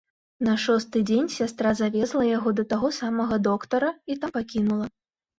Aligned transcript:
На 0.45 0.53
шосты 0.61 1.01
дзень 1.09 1.25
сястра 1.33 1.73
завезла 1.79 2.23
яго 2.37 2.53
да 2.59 2.63
таго 2.71 2.89
самага 2.99 3.37
доктара 3.49 3.91
і 4.15 4.17
там 4.23 4.33
пакінула. 4.39 4.87